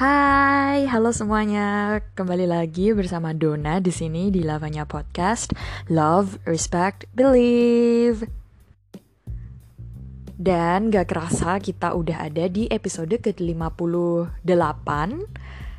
Hai, 0.00 0.88
halo 0.88 1.12
semuanya. 1.12 2.00
Kembali 2.16 2.48
lagi 2.48 2.88
bersama 2.96 3.36
Dona 3.36 3.84
di 3.84 3.92
sini 3.92 4.32
di 4.32 4.40
Lavanya 4.40 4.88
Podcast 4.88 5.52
Love, 5.92 6.40
Respect, 6.48 7.04
Believe. 7.12 8.24
Dan 10.40 10.88
gak 10.88 11.04
kerasa 11.04 11.60
kita 11.60 11.92
udah 11.92 12.32
ada 12.32 12.48
di 12.48 12.64
episode 12.72 13.12
ke-58 13.12 14.88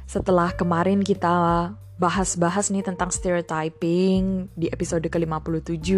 Setelah 0.05 0.53
kemarin 0.53 1.01
kita 1.01 1.73
bahas-bahas 1.97 2.69
nih 2.69 2.85
tentang 2.85 3.09
stereotyping 3.09 4.53
di 4.53 4.69
episode 4.69 5.09
ke-57 5.09 5.89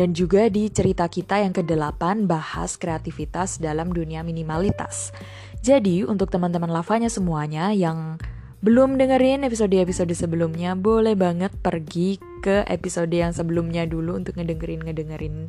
Dan 0.00 0.16
juga 0.16 0.48
di 0.48 0.72
cerita 0.72 1.04
kita 1.12 1.44
yang 1.44 1.52
ke-8 1.52 2.24
bahas 2.24 2.80
kreativitas 2.80 3.60
dalam 3.60 3.92
dunia 3.92 4.24
minimalitas 4.24 5.12
Jadi 5.60 6.08
untuk 6.08 6.32
teman-teman 6.32 6.72
lavanya 6.72 7.12
semuanya 7.12 7.68
yang 7.76 8.16
belum 8.60 9.00
dengerin 9.00 9.44
episode-episode 9.48 10.12
sebelumnya, 10.12 10.76
boleh 10.76 11.16
banget 11.16 11.48
pergi 11.64 12.20
ke 12.44 12.64
episode 12.68 13.12
yang 13.12 13.32
sebelumnya 13.32 13.88
dulu 13.88 14.16
untuk 14.16 14.36
ngedengerin-ngedengerin 14.36 15.48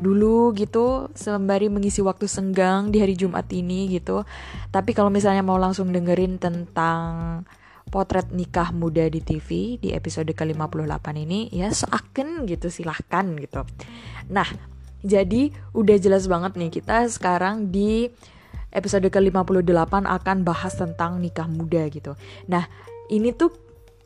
dulu 0.00 0.56
gitu 0.56 1.12
sembari 1.12 1.68
mengisi 1.68 2.00
waktu 2.00 2.24
senggang 2.24 2.88
di 2.88 3.00
hari 3.00 3.16
Jumat 3.16 3.48
ini 3.52 3.88
gitu. 3.92 4.24
Tapi 4.72 4.96
kalau 4.96 5.12
misalnya 5.12 5.44
mau 5.44 5.60
langsung 5.60 5.92
dengerin 5.92 6.40
tentang 6.40 7.44
potret 7.88 8.28
nikah 8.32 8.72
muda 8.72 9.08
di 9.08 9.20
TV 9.20 9.76
di 9.76 9.92
episode 9.92 10.30
ke-58 10.32 11.06
ini 11.20 11.52
ya 11.52 11.68
seakan 11.68 12.48
gitu 12.48 12.72
silahkan 12.72 13.24
gitu. 13.36 13.64
Nah, 14.32 14.46
jadi 15.00 15.48
udah 15.72 15.96
jelas 15.96 16.28
banget 16.28 16.60
nih 16.60 16.70
kita 16.80 17.08
sekarang 17.08 17.68
di 17.68 18.08
episode 18.70 19.06
ke-58 19.06 19.94
akan 20.06 20.36
bahas 20.46 20.74
tentang 20.74 21.18
nikah 21.18 21.46
muda 21.46 21.86
gitu. 21.90 22.14
Nah, 22.46 22.66
ini 23.10 23.34
tuh 23.34 23.50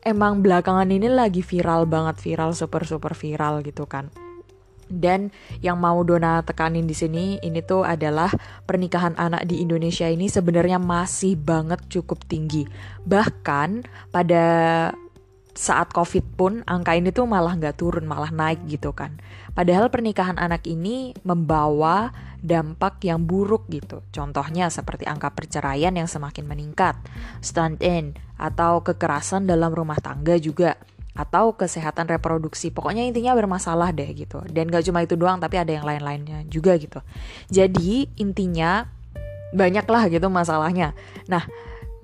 emang 0.05 0.41
belakangan 0.45 0.89
ini 0.89 1.09
lagi 1.09 1.41
viral 1.41 1.89
banget, 1.89 2.21
viral 2.21 2.53
super 2.53 2.85
super 2.85 3.17
viral 3.17 3.65
gitu 3.65 3.89
kan. 3.89 4.09
Dan 4.85 5.33
yang 5.65 5.81
mau 5.81 6.05
Dona 6.05 6.45
tekanin 6.45 6.85
di 6.85 6.93
sini 6.93 7.41
ini 7.41 7.65
tuh 7.65 7.81
adalah 7.81 8.29
pernikahan 8.69 9.17
anak 9.17 9.49
di 9.49 9.65
Indonesia 9.65 10.05
ini 10.05 10.29
sebenarnya 10.29 10.77
masih 10.77 11.33
banget 11.41 11.81
cukup 11.89 12.21
tinggi. 12.29 12.69
Bahkan 13.01 13.69
pada 14.13 14.45
saat 15.55 15.95
COVID 15.95 16.25
pun 16.35 16.53
angka 16.67 16.99
ini 16.99 17.15
tuh 17.15 17.23
malah 17.23 17.55
nggak 17.55 17.79
turun, 17.79 18.03
malah 18.03 18.27
naik 18.27 18.67
gitu 18.67 18.91
kan. 18.91 19.15
Padahal 19.55 19.87
pernikahan 19.87 20.35
anak 20.35 20.67
ini 20.67 21.15
membawa 21.23 22.11
dampak 22.43 22.99
yang 23.07 23.23
buruk 23.23 23.71
gitu. 23.71 24.03
Contohnya 24.11 24.67
seperti 24.67 25.07
angka 25.07 25.31
perceraian 25.31 25.95
yang 25.95 26.11
semakin 26.11 26.43
meningkat, 26.43 26.99
stand-in, 27.39 28.19
atau 28.35 28.83
kekerasan 28.83 29.47
dalam 29.47 29.71
rumah 29.71 29.97
tangga 30.03 30.35
juga, 30.35 30.75
atau 31.15 31.55
kesehatan 31.55 32.11
reproduksi. 32.11 32.75
Pokoknya 32.75 33.07
intinya 33.07 33.31
bermasalah 33.31 33.95
deh 33.95 34.11
gitu. 34.11 34.43
Dan 34.51 34.67
gak 34.67 34.83
cuma 34.91 35.07
itu 35.07 35.15
doang, 35.15 35.39
tapi 35.39 35.55
ada 35.55 35.71
yang 35.71 35.87
lain-lainnya 35.87 36.43
juga 36.51 36.75
gitu. 36.75 36.99
Jadi 37.47 38.11
intinya 38.19 38.91
banyaklah 39.55 40.11
gitu 40.11 40.27
masalahnya. 40.27 40.91
Nah, 41.31 41.47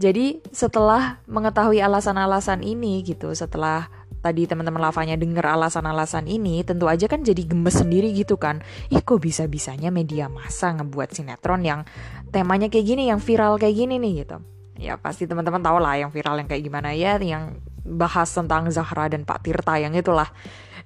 jadi 0.02 0.41
setelah 0.49 1.21
mengetahui 1.30 1.77
alasan-alasan 1.77 2.66
ini 2.66 3.05
gitu, 3.05 3.30
setelah 3.38 3.85
tadi 4.21 4.49
teman-teman 4.49 4.81
lavanya 4.81 5.13
denger 5.13 5.45
alasan-alasan 5.45 6.25
ini, 6.25 6.66
tentu 6.66 6.89
aja 6.89 7.05
kan 7.05 7.21
jadi 7.21 7.45
gemes 7.45 7.77
sendiri 7.77 8.09
gitu 8.17 8.38
kan. 8.41 8.66
Ih 8.89 9.05
kok 9.05 9.22
bisa-bisanya 9.22 9.94
media 9.94 10.25
massa 10.25 10.73
ngebuat 10.73 11.13
sinetron 11.13 11.61
yang 11.61 11.85
temanya 12.33 12.66
kayak 12.69 12.85
gini, 12.85 13.13
yang 13.13 13.22
viral 13.22 13.61
kayak 13.61 13.77
gini 13.77 14.02
nih 14.02 14.25
gitu. 14.25 14.41
Ya 14.81 14.97
pasti 14.97 15.29
teman-teman 15.29 15.61
tahu 15.61 15.77
lah 15.77 16.02
yang 16.02 16.09
viral 16.09 16.41
yang 16.41 16.49
kayak 16.49 16.66
gimana 16.66 16.97
ya, 16.97 17.22
yang 17.22 17.61
bahas 17.85 18.33
tentang 18.33 18.73
Zahra 18.73 19.06
dan 19.06 19.22
Pak 19.22 19.45
Tirta 19.45 19.78
yang 19.78 19.94
itulah. 19.94 20.34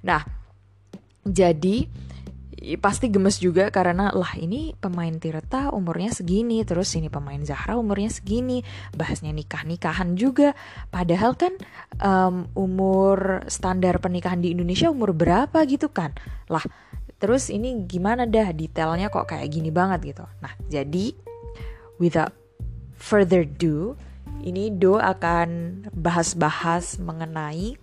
Nah, 0.04 0.20
jadi 1.24 1.88
pasti 2.74 3.06
gemes 3.06 3.38
juga 3.38 3.70
karena 3.70 4.10
lah 4.10 4.34
ini 4.34 4.74
pemain 4.74 5.14
Tirta 5.14 5.70
umurnya 5.70 6.10
segini 6.10 6.66
terus 6.66 6.90
ini 6.98 7.06
pemain 7.06 7.38
Zahra 7.46 7.78
umurnya 7.78 8.10
segini 8.10 8.66
bahasnya 8.98 9.30
nikah 9.30 9.62
nikahan 9.62 10.18
juga. 10.18 10.58
Padahal 10.90 11.38
kan 11.38 11.54
um, 12.02 12.50
umur 12.58 13.46
standar 13.46 14.02
pernikahan 14.02 14.42
di 14.42 14.50
Indonesia 14.50 14.90
umur 14.90 15.14
berapa 15.14 15.62
gitu 15.70 15.94
kan? 15.94 16.10
Lah 16.50 16.66
terus 17.22 17.46
ini 17.54 17.86
gimana 17.86 18.26
dah 18.26 18.50
detailnya 18.50 19.06
kok 19.14 19.30
kayak 19.30 19.46
gini 19.46 19.70
banget 19.70 20.16
gitu. 20.16 20.26
Nah 20.42 20.50
jadi 20.66 21.14
without 22.02 22.34
further 22.98 23.46
ado 23.46 23.94
ini 24.42 24.74
Do 24.74 24.98
akan 24.98 25.82
bahas-bahas 25.94 26.98
mengenai 26.98 27.78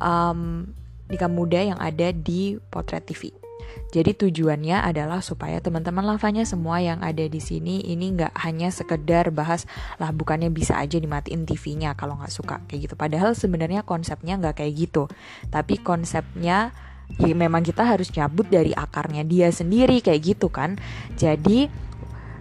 um, 0.00 0.72
nikah 1.06 1.30
muda 1.30 1.60
yang 1.62 1.78
ada 1.78 2.10
di 2.10 2.58
Potret 2.72 3.06
TV. 3.06 3.45
Jadi 3.94 4.12
tujuannya 4.14 4.82
adalah 4.82 5.22
supaya 5.22 5.62
teman-teman 5.62 6.04
lavanya 6.04 6.42
semua 6.42 6.82
yang 6.82 7.00
ada 7.00 7.24
di 7.24 7.40
sini 7.40 7.82
ini 7.86 8.12
nggak 8.12 8.34
hanya 8.42 8.68
sekedar 8.74 9.30
bahas 9.30 9.64
lah 9.96 10.10
bukannya 10.10 10.50
bisa 10.50 10.76
aja 10.76 10.98
dimatiin 10.98 11.46
TV-nya 11.46 11.94
kalau 11.94 12.18
nggak 12.18 12.32
suka 12.32 12.62
kayak 12.66 12.90
gitu. 12.90 12.94
Padahal 12.98 13.32
sebenarnya 13.32 13.86
konsepnya 13.86 14.36
nggak 14.36 14.62
kayak 14.62 14.74
gitu. 14.76 15.06
Tapi 15.48 15.80
konsepnya 15.80 16.74
ya 17.22 17.34
memang 17.38 17.62
kita 17.62 17.86
harus 17.86 18.10
cabut 18.10 18.50
dari 18.50 18.74
akarnya 18.74 19.22
dia 19.22 19.48
sendiri 19.54 20.02
kayak 20.02 20.36
gitu 20.36 20.50
kan. 20.50 20.74
Jadi 21.14 21.70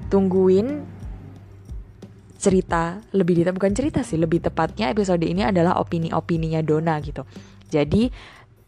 tungguin 0.09 0.95
cerita 2.35 3.01
lebih 3.15 3.41
detail 3.41 3.57
bukan 3.57 3.73
cerita 3.73 4.05
sih 4.05 4.21
lebih 4.21 4.37
tepatnya 4.37 4.93
episode 4.93 5.25
ini 5.25 5.41
adalah 5.41 5.81
opini-opininya 5.81 6.61
Dona 6.61 7.01
gitu. 7.01 7.25
Jadi 7.69 8.11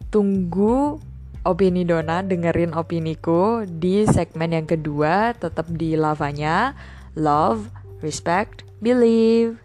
tunggu 0.09 0.97
opini 1.47 1.87
Dona, 1.87 2.19
dengerin 2.19 2.75
opiniku 2.75 3.63
di 3.63 4.03
segmen 4.03 4.51
yang 4.51 4.67
kedua, 4.67 5.31
tetap 5.31 5.71
di 5.71 5.95
lavanya. 5.95 6.75
Love, 7.15 7.71
respect, 8.03 8.67
believe. 8.83 9.55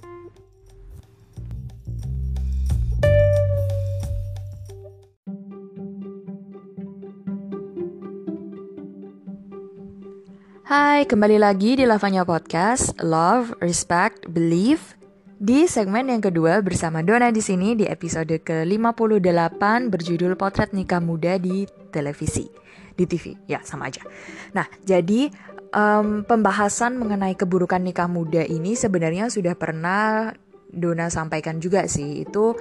Hai, 10.72 11.04
kembali 11.04 11.36
lagi 11.36 11.76
di 11.76 11.84
Lavanya 11.84 12.24
Podcast, 12.24 12.96
Love, 13.04 13.52
Respect, 13.60 14.24
Believe. 14.32 15.01
Di 15.42 15.66
segmen 15.66 16.06
yang 16.06 16.22
kedua 16.22 16.62
bersama 16.62 17.02
Dona 17.02 17.34
di 17.34 17.42
sini 17.42 17.74
di 17.74 17.82
episode 17.82 18.30
ke-58 18.46 19.90
berjudul 19.90 20.38
Potret 20.38 20.70
Nikah 20.70 21.02
Muda 21.02 21.34
di 21.34 21.66
Televisi. 21.90 22.46
Di 22.94 23.02
TV, 23.10 23.34
ya 23.50 23.58
sama 23.66 23.90
aja. 23.90 24.06
Nah, 24.54 24.70
jadi 24.86 25.26
um, 25.74 26.22
pembahasan 26.22 26.94
mengenai 26.94 27.34
keburukan 27.34 27.82
nikah 27.82 28.06
muda 28.06 28.46
ini 28.46 28.78
sebenarnya 28.78 29.34
sudah 29.34 29.58
pernah 29.58 30.30
Dona 30.70 31.10
sampaikan 31.10 31.58
juga 31.58 31.90
sih. 31.90 32.22
Itu 32.22 32.54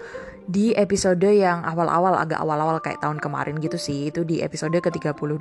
di 0.50 0.74
episode 0.74 1.30
yang 1.30 1.62
awal-awal, 1.62 2.18
agak 2.18 2.41
awal-awal 2.41 2.81
kayak 2.81 2.97
tahun 2.97 3.22
kemarin 3.22 3.62
gitu 3.62 3.78
sih. 3.78 4.09
Itu 4.09 4.25
di 4.25 4.41
episode 4.41 4.74
ke-32. 4.74 5.38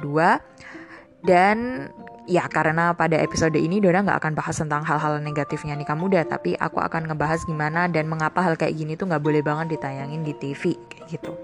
Dan 1.20 1.88
ya 2.30 2.46
karena 2.46 2.94
pada 2.94 3.18
episode 3.18 3.58
ini 3.58 3.82
Dona 3.82 4.06
nggak 4.06 4.18
akan 4.22 4.32
bahas 4.38 4.56
tentang 4.56 4.86
hal-hal 4.86 5.18
negatifnya 5.20 5.74
nikah 5.74 5.98
muda, 5.98 6.22
tapi 6.24 6.54
aku 6.56 6.78
akan 6.80 7.10
ngebahas 7.10 7.42
gimana 7.44 7.90
dan 7.90 8.06
mengapa 8.06 8.40
hal 8.40 8.54
kayak 8.54 8.78
gini 8.78 8.94
tuh 8.94 9.10
nggak 9.10 9.22
boleh 9.24 9.42
banget 9.42 9.76
ditayangin 9.76 10.22
di 10.22 10.32
TV 10.38 10.78
gitu. 11.10 11.34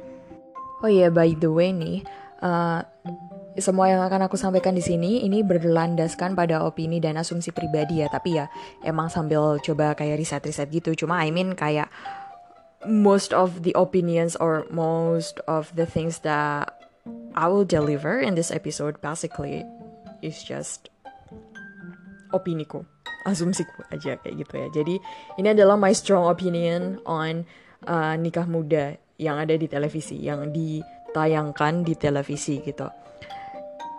Oh 0.84 0.90
iya, 0.90 1.08
yeah, 1.08 1.10
by 1.10 1.32
the 1.32 1.48
way 1.48 1.72
nih, 1.72 2.04
uh, 2.44 2.84
semua 3.56 3.88
yang 3.88 4.04
akan 4.04 4.28
aku 4.28 4.36
sampaikan 4.36 4.76
di 4.76 4.84
sini 4.84 5.24
ini 5.24 5.40
berlandaskan 5.40 6.36
pada 6.36 6.60
opini 6.60 7.00
dan 7.00 7.16
asumsi 7.16 7.50
pribadi 7.50 8.04
ya, 8.04 8.12
tapi 8.12 8.36
ya 8.36 8.46
emang 8.84 9.08
sambil 9.08 9.56
coba 9.58 9.96
kayak 9.96 10.20
riset-riset 10.20 10.68
gitu. 10.68 10.92
Cuma 10.92 11.24
I 11.24 11.32
mean 11.32 11.56
kayak 11.56 11.88
most 12.84 13.32
of 13.32 13.64
the 13.64 13.72
opinions 13.74 14.36
or 14.38 14.68
most 14.68 15.40
of 15.48 15.72
the 15.74 15.88
things 15.88 16.22
that 16.22 16.70
I 17.34 17.48
will 17.48 17.64
deliver 17.64 18.20
in 18.20 18.36
this 18.36 18.52
episode 18.52 19.00
basically 19.00 19.64
is 20.22 20.40
just 20.44 20.88
opiniku, 22.34 22.84
asumsiku 23.24 23.86
aja 23.90 24.18
kayak 24.20 24.34
gitu 24.44 24.54
ya. 24.56 24.68
Jadi 24.82 24.94
ini 25.40 25.48
adalah 25.50 25.78
my 25.78 25.92
strong 25.94 26.28
opinion 26.28 27.00
on 27.06 27.46
uh, 27.86 28.14
nikah 28.18 28.44
muda 28.44 28.98
yang 29.16 29.40
ada 29.40 29.56
di 29.56 29.66
televisi, 29.66 30.20
yang 30.20 30.52
ditayangkan 30.52 31.86
di 31.86 31.94
televisi 31.96 32.60
gitu. 32.60 32.88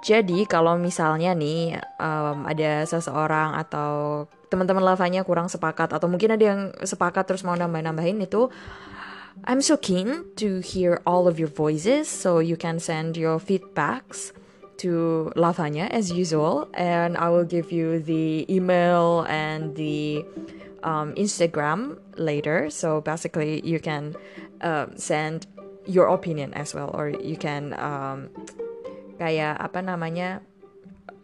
Jadi 0.05 0.45
kalau 0.45 0.77
misalnya 0.77 1.33
nih 1.33 1.73
um, 1.97 2.45
ada 2.45 2.85
seseorang 2.85 3.57
atau 3.57 4.23
teman-teman 4.47 4.85
lavanya 4.85 5.25
kurang 5.27 5.51
sepakat 5.51 5.91
atau 5.91 6.07
mungkin 6.07 6.37
ada 6.37 6.45
yang 6.45 6.61
sepakat 6.79 7.27
terus 7.27 7.43
mau 7.43 7.57
nambah-nambahin 7.57 8.23
itu 8.23 8.47
I'm 9.45 9.61
so 9.61 9.75
keen 9.77 10.33
to 10.39 10.63
hear 10.63 11.03
all 11.03 11.27
of 11.27 11.37
your 11.37 11.51
voices 11.51 12.07
so 12.07 12.39
you 12.39 12.55
can 12.55 12.79
send 12.79 13.19
your 13.19 13.37
feedbacks 13.37 14.31
to 14.83 15.31
Lavanya 15.35 15.89
as 15.89 16.11
usual, 16.11 16.69
and 16.73 17.17
I 17.17 17.29
will 17.29 17.45
give 17.45 17.71
you 17.71 17.99
the 17.99 18.45
email 18.45 19.25
and 19.29 19.75
the 19.75 20.25
um, 20.83 21.13
Instagram 21.15 21.97
later. 22.15 22.69
So 22.69 23.01
basically, 23.01 23.65
you 23.65 23.79
can 23.79 24.15
uh, 24.61 24.87
send 24.95 25.47
your 25.87 26.07
opinion 26.11 26.53
as 26.53 26.75
well, 26.75 26.91
or 26.93 27.09
you 27.09 27.37
can 27.39 27.73
um, 27.79 28.29
kayak 29.17 29.57
apa 29.57 29.81
namanya 29.81 30.45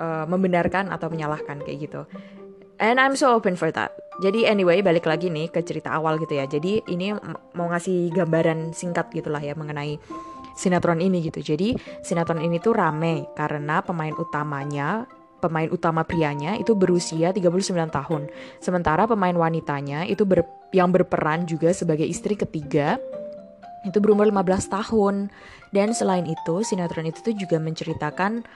uh, 0.02 0.26
membenarkan 0.26 0.90
atau 0.90 1.10
menyalahkan 1.12 1.62
kayak 1.62 1.90
gitu. 1.90 2.02
And 2.82 2.98
I'm 3.00 3.16
so 3.16 3.32
open 3.38 3.56
for 3.56 3.70
that. 3.72 3.94
Jadi 4.22 4.46
anyway 4.46 4.82
balik 4.82 5.06
lagi 5.06 5.30
nih 5.30 5.50
ke 5.50 5.62
cerita 5.62 5.94
awal 5.94 6.18
gitu 6.22 6.38
ya. 6.38 6.46
Jadi 6.50 6.82
ini 6.90 7.14
mau 7.54 7.70
ngasih 7.70 8.14
gambaran 8.14 8.74
singkat 8.74 9.14
gitulah 9.14 9.42
ya 9.42 9.54
mengenai 9.58 9.98
sinetron 10.54 11.02
ini 11.02 11.26
gitu. 11.26 11.42
Jadi 11.42 11.76
sinetron 12.02 12.42
ini 12.42 12.58
tuh 12.58 12.74
rame 12.74 13.28
karena 13.38 13.82
pemain 13.82 14.14
utamanya 14.16 15.06
pemain 15.44 15.68
utama 15.68 16.08
prianya 16.08 16.56
itu 16.56 16.72
berusia 16.72 17.36
39 17.36 17.52
tahun. 17.92 18.32
Sementara 18.64 19.04
pemain 19.04 19.36
wanitanya 19.36 20.08
itu 20.08 20.24
ber, 20.24 20.48
yang 20.72 20.96
berperan 20.96 21.44
juga 21.44 21.76
sebagai 21.76 22.08
istri 22.08 22.40
ketiga 22.40 22.96
itu 23.84 24.00
berumur 24.00 24.24
15 24.32 24.72
tahun. 24.72 25.28
Dan 25.76 25.92
selain 25.92 26.24
itu, 26.24 26.64
sinetron 26.64 27.12
itu 27.12 27.20
tuh 27.20 27.36
juga 27.36 27.60
menceritakan 27.60 28.48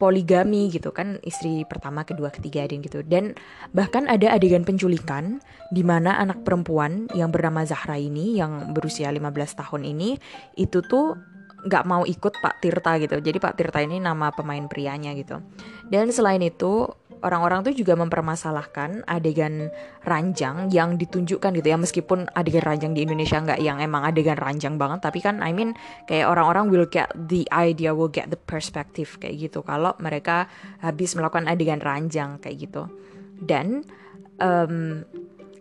poligami 0.00 0.72
gitu 0.72 0.96
kan 0.96 1.20
istri 1.28 1.68
pertama 1.68 2.08
kedua 2.08 2.32
ketiga 2.32 2.64
dan 2.64 2.80
gitu 2.80 3.04
dan 3.04 3.36
bahkan 3.76 4.08
ada 4.08 4.32
adegan 4.32 4.64
penculikan 4.64 5.44
di 5.68 5.84
mana 5.84 6.16
anak 6.16 6.40
perempuan 6.40 7.04
yang 7.12 7.28
bernama 7.28 7.68
Zahra 7.68 8.00
ini 8.00 8.40
yang 8.40 8.72
berusia 8.72 9.12
15 9.12 9.60
tahun 9.60 9.84
ini 9.84 10.16
itu 10.56 10.80
tuh 10.80 11.20
nggak 11.64 11.84
mau 11.84 12.02
ikut 12.08 12.40
Pak 12.40 12.54
Tirta 12.64 12.96
gitu. 13.00 13.20
Jadi 13.20 13.38
Pak 13.40 13.54
Tirta 13.56 13.80
ini 13.84 14.00
nama 14.00 14.32
pemain 14.32 14.64
prianya 14.68 15.12
gitu. 15.16 15.40
Dan 15.88 16.08
selain 16.14 16.40
itu 16.40 16.88
orang-orang 17.20 17.60
tuh 17.60 17.76
juga 17.76 17.92
mempermasalahkan 18.00 19.04
adegan 19.04 19.68
ranjang 20.08 20.72
yang 20.72 20.96
ditunjukkan 20.96 21.52
gitu 21.60 21.68
ya. 21.68 21.76
Meskipun 21.76 22.32
adegan 22.32 22.64
ranjang 22.64 22.92
di 22.96 23.04
Indonesia 23.04 23.36
nggak 23.40 23.60
yang 23.60 23.78
emang 23.80 24.08
adegan 24.08 24.40
ranjang 24.40 24.80
banget 24.80 25.04
tapi 25.04 25.20
kan 25.20 25.44
I 25.44 25.52
mean 25.52 25.76
kayak 26.08 26.28
orang-orang 26.28 26.72
will 26.72 26.88
get 26.88 27.12
the 27.14 27.44
idea 27.52 27.92
will 27.92 28.10
get 28.10 28.32
the 28.32 28.40
perspective 28.40 29.20
kayak 29.20 29.36
gitu. 29.50 29.60
Kalau 29.60 29.92
mereka 30.00 30.48
habis 30.80 31.12
melakukan 31.12 31.48
adegan 31.48 31.80
ranjang 31.84 32.40
kayak 32.40 32.56
gitu. 32.70 32.88
Dan 33.40 33.84
um, 34.40 35.04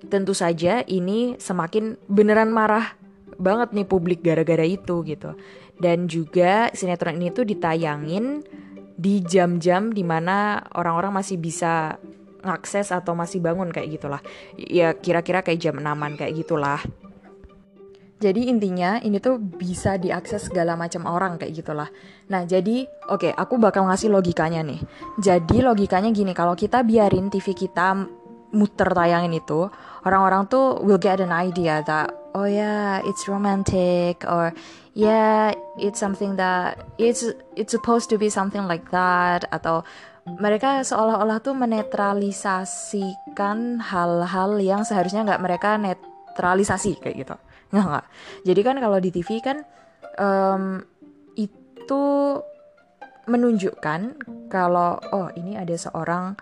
tentu 0.07 0.31
saja 0.31 0.83
ini 0.87 1.35
semakin 1.35 1.99
beneran 2.07 2.55
marah 2.55 2.95
banget 3.39 3.71
nih 3.71 3.87
publik 3.87 4.19
gara-gara 4.19 4.67
itu 4.67 4.99
gitu 5.07 5.31
dan 5.79 6.05
juga 6.05 6.69
sinetron 6.75 7.17
ini 7.17 7.31
tuh 7.31 7.47
ditayangin 7.47 8.43
di 8.99 9.23
jam-jam 9.23 9.95
di 9.95 10.03
mana 10.03 10.59
orang-orang 10.75 11.23
masih 11.23 11.39
bisa 11.39 11.95
ngakses 12.43 12.91
atau 12.91 13.15
masih 13.15 13.39
bangun 13.39 13.71
kayak 13.71 13.99
gitulah 13.99 14.21
ya 14.55 14.95
kira-kira 14.95 15.43
kayak 15.43 15.59
jam 15.59 15.75
enaman 15.79 16.19
kayak 16.19 16.35
gitulah 16.35 16.79
jadi 18.19 18.51
intinya 18.51 18.99
ini 18.99 19.23
tuh 19.23 19.39
bisa 19.39 19.95
diakses 19.95 20.51
segala 20.51 20.75
macam 20.75 21.07
orang 21.07 21.39
kayak 21.39 21.63
gitulah. 21.63 21.87
Nah 22.27 22.43
jadi 22.43 22.83
oke 23.07 23.15
okay, 23.15 23.31
aku 23.31 23.55
bakal 23.55 23.87
ngasih 23.87 24.11
logikanya 24.11 24.59
nih. 24.59 24.83
Jadi 25.23 25.63
logikanya 25.63 26.11
gini 26.11 26.35
kalau 26.35 26.51
kita 26.51 26.83
biarin 26.83 27.31
TV 27.31 27.55
kita 27.55 27.95
muter 28.51 28.91
tayangin 28.91 29.39
itu 29.39 29.71
orang-orang 30.03 30.51
tuh 30.51 30.83
will 30.83 30.99
get 30.99 31.23
an 31.23 31.31
idea 31.31 31.79
that 31.87 32.11
oh 32.33 32.45
yeah 32.45 33.01
it's 33.05 33.27
romantic 33.27 34.23
or 34.27 34.53
yeah 34.93 35.53
it's 35.77 35.99
something 35.99 36.35
that 36.35 36.85
it's 36.97 37.23
it's 37.55 37.71
supposed 37.71 38.09
to 38.09 38.17
be 38.17 38.29
something 38.29 38.67
like 38.67 38.91
that 38.91 39.45
atau 39.49 39.83
mereka 40.37 40.85
seolah-olah 40.85 41.41
tuh 41.41 41.57
menetralisasikan 41.57 43.81
hal-hal 43.81 44.61
yang 44.61 44.85
seharusnya 44.85 45.25
nggak 45.25 45.41
mereka 45.41 45.81
netralisasi 45.81 47.01
kayak 47.01 47.25
gitu. 47.25 47.33
Nggak 47.73 47.85
nggak. 47.89 48.05
Jadi 48.45 48.61
kan 48.61 48.77
kalau 48.77 49.01
di 49.01 49.09
TV 49.09 49.41
kan 49.41 49.65
um, 50.21 50.85
itu 51.33 52.03
menunjukkan 53.25 54.21
kalau 54.49 54.97
oh 55.13 55.29
ini 55.33 55.57
ada 55.57 55.73
seorang 55.73 56.37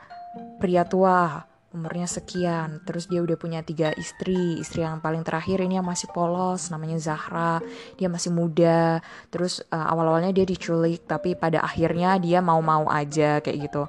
pria 0.60 0.84
tua 0.84 1.48
umurnya 1.78 2.10
sekian 2.10 2.82
terus 2.84 3.06
dia 3.06 3.22
udah 3.22 3.38
punya 3.38 3.62
tiga 3.62 3.94
istri 3.94 4.58
istri 4.58 4.82
yang 4.82 4.98
paling 4.98 5.22
terakhir 5.22 5.62
ini 5.62 5.78
yang 5.78 5.86
masih 5.86 6.10
polos 6.10 6.74
namanya 6.74 6.98
Zahra 6.98 7.62
dia 7.96 8.10
masih 8.10 8.34
muda 8.34 9.00
terus 9.30 9.62
uh, 9.70 9.94
awal-awalnya 9.94 10.34
dia 10.34 10.44
diculik 10.44 11.06
tapi 11.06 11.38
pada 11.38 11.62
akhirnya 11.62 12.18
dia 12.18 12.42
mau-mau 12.42 12.90
aja 12.90 13.40
kayak 13.40 13.58
gitu. 13.70 13.84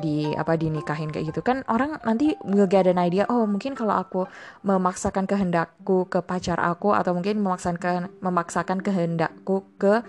Di 0.00 0.32
apa 0.34 0.56
dinikahin 0.56 1.12
kayak 1.12 1.30
gitu. 1.30 1.40
Kan 1.44 1.68
orang 1.68 2.00
nanti 2.02 2.32
get 2.66 2.88
an 2.88 2.96
idea 2.96 3.28
oh 3.28 3.44
mungkin 3.44 3.76
kalau 3.76 3.92
aku 3.92 4.24
memaksakan 4.64 5.28
kehendakku 5.28 6.08
ke 6.08 6.24
pacar 6.24 6.56
aku 6.58 6.96
atau 6.96 7.12
mungkin 7.12 7.44
memaksakan 7.44 8.08
memaksakan 8.24 8.80
kehendakku 8.80 9.68
ke 9.76 10.00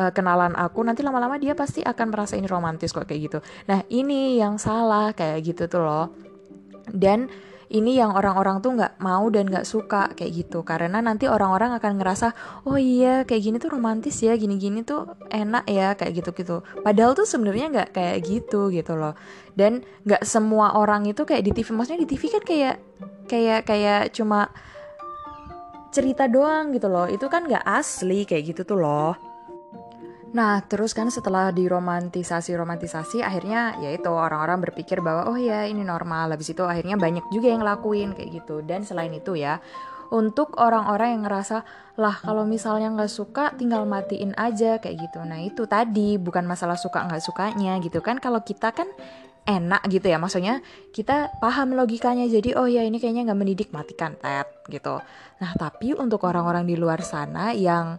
uh, 0.00 0.10
kenalan 0.16 0.56
aku 0.56 0.80
nanti 0.80 1.04
lama-lama 1.04 1.36
dia 1.36 1.52
pasti 1.52 1.84
akan 1.84 2.06
merasa 2.08 2.40
ini 2.40 2.48
romantis 2.48 2.90
kok 2.96 3.04
kayak 3.04 3.20
gitu. 3.28 3.38
Nah 3.68 3.84
ini 3.92 4.40
yang 4.40 4.56
salah 4.56 5.12
kayak 5.12 5.44
gitu 5.44 5.68
tuh 5.68 5.84
loh 5.84 6.31
dan 6.90 7.30
ini 7.72 7.96
yang 7.96 8.12
orang-orang 8.12 8.60
tuh 8.60 8.76
nggak 8.76 9.00
mau 9.00 9.24
dan 9.32 9.48
nggak 9.48 9.64
suka 9.64 10.12
kayak 10.12 10.44
gitu. 10.44 10.60
Karena 10.60 11.00
nanti 11.00 11.24
orang-orang 11.24 11.72
akan 11.80 11.92
ngerasa 11.98 12.28
oh 12.68 12.76
iya 12.76 13.24
kayak 13.24 13.42
gini 13.42 13.56
tuh 13.56 13.72
romantis 13.72 14.20
ya 14.20 14.36
gini-gini 14.36 14.84
tuh 14.84 15.08
enak 15.32 15.64
ya 15.66 15.96
kayak 15.96 16.20
gitu-gitu 16.20 16.60
padahal 16.84 17.16
tuh 17.16 17.24
sebenarnya 17.24 17.72
nggak 17.72 17.88
kayak 17.96 18.18
gitu 18.28 18.68
gitu 18.68 18.92
loh. 18.94 19.16
Dan 19.56 19.80
nggak 20.04 20.22
semua 20.28 20.76
orang 20.76 21.08
itu 21.08 21.24
kayak 21.24 21.42
di 21.48 21.52
TV 21.56 21.72
maksudnya 21.72 22.04
di 22.04 22.08
TV 22.12 22.22
kan 22.28 22.44
kayak 22.44 22.76
kayak 23.26 23.60
kayak 23.64 24.02
cuma 24.12 24.52
cerita 25.92 26.28
doang 26.28 26.76
gitu 26.76 26.92
loh. 26.92 27.08
Itu 27.08 27.32
kan 27.32 27.48
nggak 27.48 27.64
asli 27.64 28.28
kayak 28.28 28.52
gitu 28.52 28.68
tuh 28.68 28.78
loh 28.84 29.31
Nah, 30.32 30.64
terus 30.64 30.96
kan 30.96 31.12
setelah 31.12 31.52
diromantisasi-romantisasi, 31.52 33.20
akhirnya 33.20 33.76
ya 33.84 33.92
itu 33.92 34.08
orang-orang 34.08 34.64
berpikir 34.64 35.04
bahwa 35.04 35.28
oh 35.28 35.36
ya 35.36 35.68
ini 35.68 35.84
normal. 35.84 36.32
Habis 36.32 36.56
itu 36.56 36.64
akhirnya 36.64 36.96
banyak 36.96 37.28
juga 37.28 37.52
yang 37.52 37.60
ngelakuin 37.60 38.16
kayak 38.16 38.40
gitu. 38.40 38.64
Dan 38.64 38.80
selain 38.88 39.12
itu 39.12 39.36
ya, 39.36 39.60
untuk 40.08 40.56
orang-orang 40.56 41.20
yang 41.20 41.22
ngerasa 41.28 41.64
lah 42.00 42.16
kalau 42.24 42.48
misalnya 42.48 42.88
nggak 42.96 43.12
suka 43.12 43.52
tinggal 43.60 43.84
matiin 43.84 44.32
aja 44.40 44.80
kayak 44.80 45.04
gitu. 45.04 45.20
Nah 45.20 45.44
itu 45.44 45.68
tadi 45.68 46.16
bukan 46.16 46.48
masalah 46.48 46.80
suka 46.80 47.04
nggak 47.04 47.20
sukanya 47.20 47.76
gitu 47.84 48.00
kan. 48.00 48.16
Kalau 48.16 48.40
kita 48.40 48.72
kan 48.72 48.88
enak 49.42 49.82
gitu 49.90 50.06
ya 50.06 50.22
maksudnya 50.22 50.62
kita 50.94 51.34
paham 51.42 51.74
logikanya 51.74 52.30
jadi 52.30 52.54
oh 52.54 52.70
ya 52.70 52.86
ini 52.86 53.02
kayaknya 53.02 53.26
nggak 53.26 53.40
mendidik 53.42 53.68
matikan 53.74 54.14
tet 54.14 54.46
gitu 54.70 55.02
nah 55.42 55.50
tapi 55.58 55.98
untuk 55.98 56.22
orang-orang 56.22 56.62
di 56.62 56.78
luar 56.78 57.02
sana 57.02 57.50
yang 57.50 57.98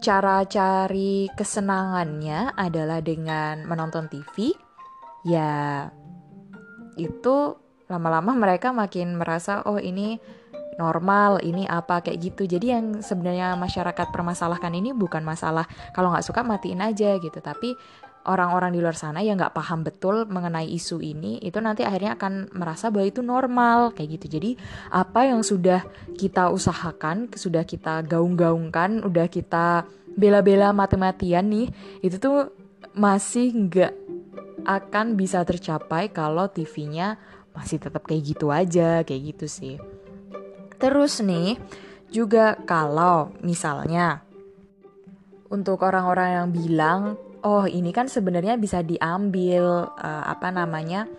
cara 0.00 0.40
cari 0.48 1.28
kesenangannya 1.36 2.56
adalah 2.56 3.04
dengan 3.04 3.68
menonton 3.68 4.08
TV, 4.08 4.56
ya 5.28 5.84
itu 6.96 7.36
lama-lama 7.86 8.32
mereka 8.34 8.72
makin 8.72 9.20
merasa 9.20 9.60
oh 9.68 9.76
ini 9.76 10.16
normal, 10.80 11.40
ini 11.44 11.68
apa 11.68 12.00
kayak 12.00 12.18
gitu. 12.20 12.48
Jadi 12.48 12.66
yang 12.72 12.86
sebenarnya 13.00 13.56
masyarakat 13.56 14.12
permasalahkan 14.12 14.72
ini 14.72 14.92
bukan 14.96 15.24
masalah 15.24 15.68
kalau 15.92 16.12
nggak 16.12 16.24
suka 16.24 16.40
matiin 16.40 16.80
aja 16.80 17.16
gitu, 17.20 17.38
tapi 17.40 17.76
orang-orang 18.26 18.74
di 18.74 18.82
luar 18.82 18.98
sana 18.98 19.22
yang 19.22 19.38
nggak 19.38 19.54
paham 19.54 19.86
betul 19.86 20.26
mengenai 20.26 20.66
isu 20.66 20.98
ini 20.98 21.38
itu 21.40 21.62
nanti 21.62 21.86
akhirnya 21.86 22.18
akan 22.18 22.50
merasa 22.52 22.90
bahwa 22.90 23.06
itu 23.06 23.22
normal 23.22 23.94
kayak 23.94 24.20
gitu. 24.20 24.36
Jadi 24.38 24.50
apa 24.90 25.30
yang 25.30 25.46
sudah 25.46 25.86
kita 26.18 26.50
usahakan 26.50 27.30
sudah 27.32 27.62
kita 27.62 28.02
gaung-gaungkan 28.02 29.06
udah 29.06 29.30
kita 29.30 29.86
bela-bela 30.18 30.74
mati-matian 30.74 31.46
nih 31.46 31.68
itu 32.02 32.16
tuh 32.18 32.50
masih 32.96 33.52
nggak 33.54 33.94
akan 34.66 35.14
bisa 35.14 35.46
tercapai 35.46 36.10
kalau 36.10 36.50
TV-nya 36.50 37.20
masih 37.54 37.78
tetap 37.78 38.04
kayak 38.04 38.34
gitu 38.34 38.50
aja 38.50 39.06
kayak 39.06 39.36
gitu 39.36 39.46
sih. 39.46 39.76
Terus 40.76 41.22
nih 41.22 41.56
juga 42.10 42.58
kalau 42.66 43.32
misalnya 43.40 44.26
untuk 45.46 45.86
orang-orang 45.86 46.28
yang 46.42 46.48
bilang 46.50 47.00
oh 47.42 47.64
ini 47.68 47.90
kan 47.92 48.06
sebenarnya 48.06 48.56
bisa 48.56 48.80
diambil 48.80 49.90
uh, 49.90 50.24
apa 50.28 50.48
namanya 50.54 51.10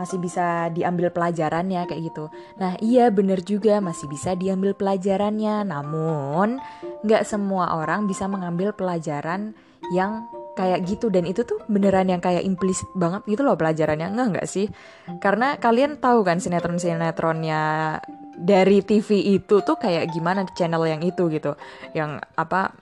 masih 0.00 0.18
bisa 0.18 0.72
diambil 0.72 1.12
pelajarannya 1.12 1.84
kayak 1.86 2.02
gitu. 2.12 2.32
Nah 2.58 2.74
iya 2.80 3.12
bener 3.12 3.44
juga 3.44 3.78
masih 3.78 4.08
bisa 4.08 4.32
diambil 4.34 4.72
pelajarannya, 4.72 5.68
namun 5.68 6.58
nggak 7.04 7.22
semua 7.28 7.76
orang 7.76 8.08
bisa 8.08 8.26
mengambil 8.26 8.72
pelajaran 8.72 9.52
yang 9.92 10.26
kayak 10.56 10.84
gitu. 10.88 11.12
Dan 11.12 11.28
itu 11.28 11.44
tuh 11.44 11.60
beneran 11.68 12.08
yang 12.08 12.18
kayak 12.18 12.44
implisit 12.44 12.88
banget 12.96 13.22
gitu 13.28 13.44
loh 13.44 13.54
pelajarannya. 13.54 14.10
Enggak 14.10 14.28
nggak 14.38 14.48
sih? 14.48 14.66
Karena 15.20 15.60
kalian 15.60 16.00
tahu 16.00 16.24
kan 16.24 16.40
sinetron 16.40 16.80
sinetronnya 16.80 18.00
dari 18.32 18.80
TV 18.82 19.38
itu 19.38 19.60
tuh 19.60 19.76
kayak 19.76 20.08
gimana 20.10 20.48
channel 20.56 20.82
yang 20.88 21.04
itu 21.04 21.28
gitu. 21.28 21.54
Yang 21.92 22.24
apa 22.34 22.74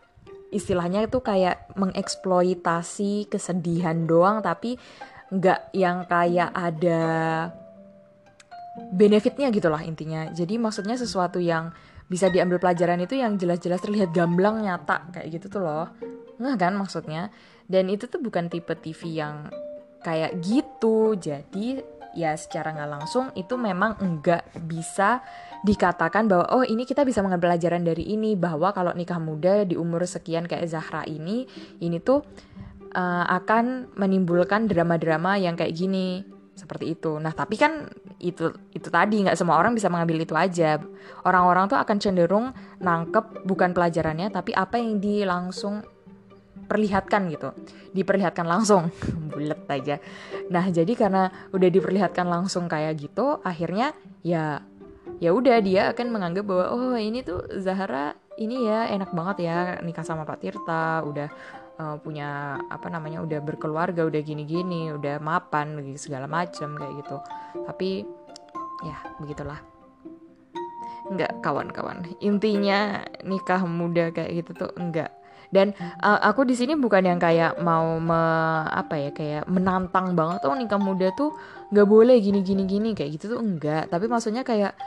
istilahnya 0.51 1.07
itu 1.07 1.23
kayak 1.23 1.71
mengeksploitasi 1.79 3.31
kesedihan 3.31 4.07
doang 4.07 4.43
tapi 4.43 4.77
nggak 5.31 5.71
yang 5.75 6.05
kayak 6.11 6.51
ada 6.51 7.03
benefitnya 8.91 9.51
gitulah 9.55 9.83
intinya. 9.83 10.31
Jadi 10.31 10.59
maksudnya 10.59 10.99
sesuatu 10.99 11.39
yang 11.39 11.71
bisa 12.11 12.27
diambil 12.27 12.59
pelajaran 12.59 12.99
itu 12.99 13.15
yang 13.15 13.39
jelas-jelas 13.39 13.79
terlihat 13.79 14.11
gamblang 14.11 14.67
nyata 14.67 15.07
kayak 15.15 15.39
gitu 15.39 15.47
tuh 15.59 15.63
loh. 15.63 15.87
Nggak 16.43 16.57
kan 16.59 16.75
maksudnya? 16.75 17.23
Dan 17.71 17.87
itu 17.87 18.11
tuh 18.11 18.19
bukan 18.19 18.51
tipe 18.51 18.75
TV 18.75 19.23
yang 19.23 19.47
kayak 20.03 20.43
gitu. 20.43 21.15
Jadi 21.15 21.79
ya 22.17 22.35
secara 22.35 22.75
nggak 22.75 22.91
langsung 22.91 23.31
itu 23.39 23.55
memang 23.55 23.99
enggak 24.03 24.47
bisa 24.67 25.23
dikatakan 25.61 26.27
bahwa 26.27 26.47
oh 26.57 26.65
ini 26.65 26.89
kita 26.89 27.05
bisa 27.05 27.21
mengambil 27.21 27.53
pelajaran 27.53 27.85
dari 27.85 28.09
ini 28.09 28.33
bahwa 28.35 28.73
kalau 28.73 28.97
nikah 28.97 29.21
muda 29.21 29.69
di 29.69 29.77
umur 29.77 30.03
sekian 30.09 30.49
kayak 30.49 30.67
Zahra 30.67 31.05
ini 31.05 31.45
ini 31.85 32.01
tuh 32.01 32.25
uh, 32.97 33.25
akan 33.29 33.95
menimbulkan 33.95 34.67
drama-drama 34.67 35.37
yang 35.37 35.55
kayak 35.55 35.77
gini 35.77 36.25
seperti 36.61 36.93
itu. 36.93 37.17
Nah, 37.17 37.33
tapi 37.33 37.57
kan 37.57 37.89
itu 38.21 38.53
itu 38.77 38.89
tadi 38.93 39.25
nggak 39.25 39.39
semua 39.39 39.57
orang 39.57 39.73
bisa 39.73 39.89
mengambil 39.89 40.21
itu 40.21 40.37
aja. 40.37 40.77
Orang-orang 41.25 41.73
tuh 41.73 41.81
akan 41.81 41.97
cenderung 41.97 42.53
nangkep 42.85 43.49
bukan 43.49 43.73
pelajarannya, 43.73 44.29
tapi 44.29 44.53
apa 44.53 44.77
yang 44.77 45.01
di 45.01 45.25
langsung 46.71 46.87
perlihatkan 46.87 47.23
gitu, 47.35 47.51
diperlihatkan 47.91 48.47
langsung, 48.47 48.95
bulat 49.35 49.67
aja. 49.67 49.99
Nah, 50.55 50.71
jadi 50.71 50.95
karena 50.95 51.51
udah 51.51 51.67
diperlihatkan 51.67 52.31
langsung 52.31 52.71
kayak 52.71 52.95
gitu, 53.03 53.43
akhirnya 53.43 53.91
ya 54.23 54.63
ya 55.19 55.35
udah 55.35 55.59
dia 55.61 55.91
akan 55.91 56.07
menganggap 56.15 56.47
bahwa 56.47 56.67
oh 56.71 56.97
ini 56.97 57.27
tuh 57.27 57.43
Zahra 57.59 58.15
ini 58.39 58.65
ya 58.65 58.89
enak 58.89 59.11
banget 59.13 59.51
ya 59.51 59.57
nikah 59.83 60.07
sama 60.07 60.23
Pak 60.23 60.39
Tirta, 60.39 61.03
udah 61.03 61.29
uh, 61.77 61.97
punya 61.99 62.57
apa 62.71 62.87
namanya 62.87 63.21
udah 63.21 63.43
berkeluarga 63.43 64.07
udah 64.07 64.23
gini-gini 64.23 64.95
udah 64.95 65.19
mapan 65.19 65.75
segala 65.99 66.31
macam 66.31 66.79
kayak 66.79 66.95
gitu. 67.03 67.17
Tapi 67.67 68.07
ya 68.87 68.97
begitulah. 69.19 69.59
Nggak 71.11 71.43
kawan-kawan. 71.43 72.07
Intinya 72.23 73.03
nikah 73.27 73.67
muda 73.67 74.15
kayak 74.15 74.47
gitu 74.47 74.55
tuh 74.55 74.71
enggak 74.79 75.20
dan 75.51 75.75
uh, 76.03 76.19
aku 76.23 76.47
di 76.47 76.55
sini 76.55 76.79
bukan 76.79 77.07
yang 77.07 77.19
kayak 77.19 77.59
mau 77.59 77.99
me, 77.99 78.23
apa 78.71 78.95
ya 78.97 79.11
kayak 79.11 79.45
menantang 79.51 80.15
banget 80.15 80.47
oh 80.47 80.55
nikah 80.55 80.79
muda 80.79 81.11
tuh 81.19 81.35
nggak 81.75 81.89
boleh 81.91 82.17
gini 82.23 82.41
gini 82.47 82.67
gini 82.67 82.95
kayak 82.95 83.19
gitu 83.19 83.35
tuh 83.35 83.41
enggak 83.43 83.91
tapi 83.91 84.07
maksudnya 84.07 84.47
kayak 84.47 84.79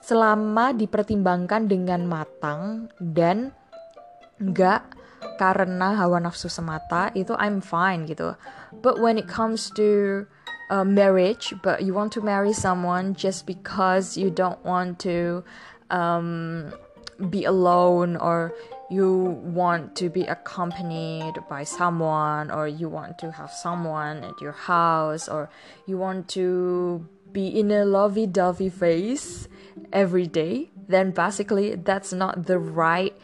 selama 0.00 0.72
dipertimbangkan 0.72 1.68
dengan 1.68 2.04
matang 2.08 2.88
dan 2.96 3.52
nggak 4.40 4.96
karena 5.36 5.96
hawa 5.96 6.20
nafsu 6.20 6.48
semata 6.48 7.12
itu 7.12 7.36
I'm 7.36 7.60
fine 7.60 8.08
gitu. 8.08 8.36
But 8.80 9.00
when 9.00 9.18
it 9.18 9.28
comes 9.28 9.68
to 9.76 10.24
uh, 10.70 10.84
marriage, 10.84 11.54
but 11.62 11.82
you 11.82 11.92
want 11.94 12.12
to 12.16 12.20
marry 12.20 12.52
someone 12.52 13.14
just 13.14 13.46
because 13.46 14.16
you 14.16 14.30
don't 14.30 14.60
want 14.64 14.98
to 15.04 15.44
um, 15.90 16.70
be 17.30 17.44
alone 17.44 18.16
or 18.16 18.52
you 18.88 19.40
want 19.42 19.96
to 19.96 20.08
be 20.08 20.22
accompanied 20.22 21.34
by 21.48 21.64
someone 21.64 22.50
or 22.50 22.68
you 22.68 22.88
want 22.88 23.18
to 23.18 23.32
have 23.32 23.50
someone 23.50 24.22
at 24.22 24.40
your 24.40 24.52
house 24.54 25.28
or 25.28 25.50
you 25.86 25.98
want 25.98 26.28
to 26.28 27.06
be 27.32 27.48
in 27.48 27.70
a 27.70 27.84
lovey-dovey 27.84 28.70
phase 28.70 29.48
every 29.92 30.26
day 30.26 30.70
then 30.88 31.10
basically 31.10 31.74
that's 31.74 32.12
not 32.12 32.46
the 32.46 32.58
right 32.58 33.14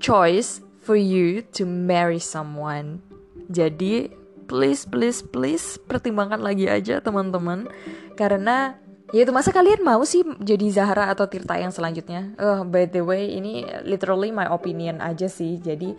choice 0.00 0.60
for 0.80 0.94
you 0.94 1.42
to 1.58 1.66
marry 1.66 2.22
someone. 2.22 3.02
Jadi, 3.50 4.14
please, 4.46 4.86
please, 4.86 5.20
please 5.22 5.78
pertimbangkan 5.82 6.38
lagi 6.38 6.70
aja 6.70 7.02
teman-teman. 7.02 7.66
Karena 8.14 8.78
ya 9.14 9.22
itu 9.22 9.32
masa 9.34 9.54
kalian 9.54 9.86
mau 9.86 10.02
sih 10.02 10.26
jadi 10.42 10.66
Zahra 10.72 11.12
atau 11.12 11.30
Tirta 11.30 11.54
yang 11.58 11.70
selanjutnya? 11.70 12.34
Oh, 12.40 12.66
by 12.66 12.90
the 12.90 13.02
way, 13.02 13.34
ini 13.38 13.62
literally 13.86 14.34
my 14.34 14.50
opinion 14.50 14.98
aja 14.98 15.30
sih. 15.30 15.62
Jadi 15.62 15.94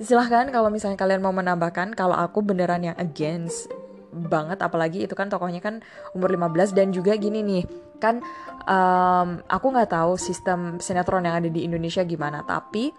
silahkan 0.00 0.48
kalau 0.48 0.72
misalnya 0.72 0.96
kalian 0.96 1.20
mau 1.20 1.34
menambahkan 1.34 1.92
kalau 1.92 2.16
aku 2.16 2.40
beneran 2.40 2.82
yang 2.82 2.96
against 2.96 3.68
banget 4.12 4.60
apalagi 4.60 5.08
itu 5.08 5.16
kan 5.16 5.32
tokohnya 5.32 5.64
kan 5.64 5.80
umur 6.12 6.28
15 6.28 6.76
dan 6.76 6.92
juga 6.92 7.16
gini 7.16 7.40
nih 7.40 7.64
kan 7.96 8.20
um, 8.68 9.40
aku 9.48 9.66
nggak 9.72 9.88
tahu 9.88 10.20
sistem 10.20 10.76
sinetron 10.76 11.24
yang 11.24 11.40
ada 11.40 11.48
di 11.48 11.64
Indonesia 11.64 12.04
gimana 12.04 12.44
tapi 12.44 12.92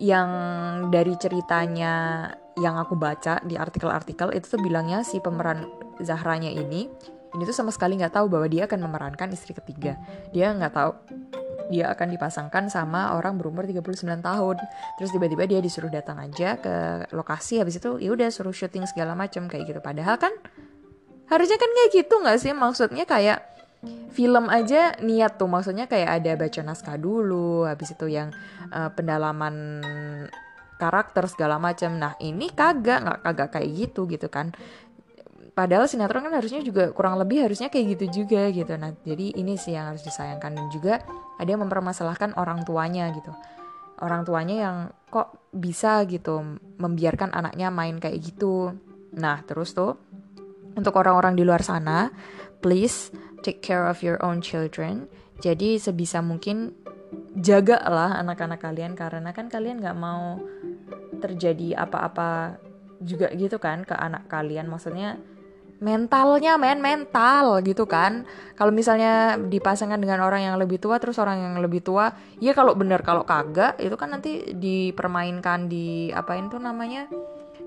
yang 0.00 0.30
dari 0.88 1.12
ceritanya 1.20 2.24
yang 2.56 2.80
aku 2.80 2.96
baca 2.96 3.44
di 3.44 3.60
artikel-artikel 3.60 4.32
itu 4.32 4.56
tuh 4.56 4.60
bilangnya 4.60 5.04
si 5.04 5.20
pemeran 5.20 5.68
Zahranya 6.00 6.48
ini 6.48 6.88
ini 7.34 7.42
tuh 7.44 7.56
sama 7.56 7.68
sekali 7.68 8.00
nggak 8.00 8.14
tahu 8.14 8.26
bahwa 8.32 8.46
dia 8.48 8.64
akan 8.64 8.88
memerankan 8.88 9.28
istri 9.32 9.52
ketiga. 9.52 10.00
Dia 10.32 10.54
nggak 10.56 10.72
tahu. 10.72 10.92
Dia 11.68 11.92
akan 11.92 12.08
dipasangkan 12.16 12.72
sama 12.72 13.12
orang 13.12 13.36
berumur 13.36 13.68
39 13.68 14.24
tahun. 14.24 14.56
Terus 14.96 15.10
tiba-tiba 15.12 15.44
dia 15.44 15.60
disuruh 15.60 15.92
datang 15.92 16.16
aja 16.16 16.56
ke 16.56 17.04
lokasi 17.12 17.60
habis 17.60 17.76
itu 17.76 18.00
ya 18.00 18.16
udah 18.16 18.32
suruh 18.32 18.56
syuting 18.56 18.88
segala 18.88 19.12
macam 19.12 19.44
kayak 19.44 19.68
gitu. 19.68 19.80
Padahal 19.84 20.16
kan 20.16 20.32
harusnya 21.28 21.60
kan 21.60 21.68
kayak 21.68 21.90
gitu 21.92 22.14
nggak 22.24 22.38
sih? 22.40 22.52
Maksudnya 22.56 23.04
kayak 23.04 23.44
film 24.16 24.48
aja 24.48 24.96
niat 25.04 25.36
tuh. 25.36 25.52
Maksudnya 25.52 25.84
kayak 25.84 26.24
ada 26.24 26.32
baca 26.40 26.60
naskah 26.64 26.96
dulu 26.96 27.68
habis 27.68 27.92
itu 27.92 28.08
yang 28.08 28.32
uh, 28.72 28.88
pendalaman 28.96 29.84
karakter 30.78 31.26
segala 31.26 31.58
macam 31.58 31.98
nah 31.98 32.14
ini 32.22 32.54
kagak 32.54 33.02
nggak 33.02 33.18
kagak 33.26 33.48
kayak 33.58 33.68
gitu 33.74 34.06
gitu 34.06 34.30
kan 34.30 34.54
padahal 35.58 35.90
sinetron 35.90 36.22
kan 36.22 36.38
harusnya 36.38 36.62
juga 36.62 36.94
kurang 36.94 37.18
lebih 37.18 37.42
harusnya 37.42 37.66
kayak 37.66 37.98
gitu 37.98 38.22
juga 38.22 38.46
gitu. 38.54 38.78
Nah 38.78 38.94
jadi 39.02 39.34
ini 39.34 39.58
sih 39.58 39.74
yang 39.74 39.90
harus 39.90 40.06
disayangkan. 40.06 40.54
Dan 40.54 40.70
juga 40.70 41.02
ada 41.34 41.50
yang 41.50 41.66
mempermasalahkan 41.66 42.38
orang 42.38 42.62
tuanya 42.62 43.10
gitu. 43.10 43.34
Orang 43.98 44.22
tuanya 44.22 44.54
yang 44.54 44.76
kok 45.10 45.50
bisa 45.50 46.06
gitu 46.06 46.62
membiarkan 46.78 47.34
anaknya 47.34 47.74
main 47.74 47.98
kayak 47.98 48.22
gitu. 48.22 48.70
Nah 49.18 49.42
terus 49.42 49.74
tuh 49.74 49.98
untuk 50.78 50.94
orang-orang 50.94 51.34
di 51.34 51.42
luar 51.42 51.66
sana 51.66 52.14
please 52.62 53.10
take 53.42 53.58
care 53.58 53.82
of 53.82 53.98
your 54.06 54.22
own 54.22 54.38
children. 54.38 55.10
Jadi 55.42 55.82
sebisa 55.82 56.22
mungkin 56.22 56.70
jagalah 57.34 58.14
anak-anak 58.22 58.62
kalian. 58.62 58.94
Karena 58.94 59.34
kan 59.34 59.50
kalian 59.50 59.82
nggak 59.82 59.98
mau 59.98 60.38
terjadi 61.18 61.82
apa-apa 61.82 62.62
juga 63.02 63.26
gitu 63.34 63.58
kan 63.58 63.82
ke 63.82 63.98
anak 63.98 64.30
kalian. 64.30 64.70
Maksudnya 64.70 65.18
mentalnya 65.78 66.58
men 66.58 66.82
mental 66.82 67.62
gitu 67.62 67.86
kan. 67.86 68.26
Kalau 68.58 68.74
misalnya 68.74 69.38
dipasangkan 69.38 69.98
dengan 70.02 70.26
orang 70.26 70.42
yang 70.42 70.56
lebih 70.58 70.82
tua 70.82 70.98
terus 70.98 71.18
orang 71.22 71.38
yang 71.38 71.54
lebih 71.62 71.82
tua 71.82 72.10
ya 72.42 72.50
kalau 72.50 72.74
bener 72.74 73.02
kalau 73.06 73.22
kagak 73.22 73.78
itu 73.78 73.94
kan 73.94 74.10
nanti 74.10 74.54
dipermainkan 74.54 75.70
di 75.70 76.10
apain 76.10 76.50
tuh 76.50 76.58
namanya? 76.58 77.06